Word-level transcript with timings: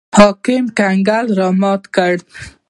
حاکم 0.17 0.63
کنګل 0.77 1.25
رامات 1.39 1.83
کړي. 1.95 2.17